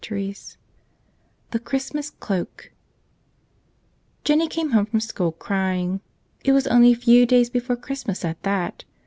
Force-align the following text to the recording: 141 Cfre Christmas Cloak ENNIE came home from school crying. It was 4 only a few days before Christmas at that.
141 0.03 0.57
Cfre 1.51 1.63
Christmas 1.63 2.09
Cloak 2.09 2.71
ENNIE 4.27 4.47
came 4.49 4.71
home 4.71 4.87
from 4.87 4.99
school 4.99 5.31
crying. 5.31 6.01
It 6.43 6.53
was 6.53 6.65
4 6.65 6.73
only 6.75 6.91
a 6.91 6.95
few 6.95 7.27
days 7.27 7.51
before 7.51 7.75
Christmas 7.75 8.25
at 8.25 8.41
that. 8.41 8.83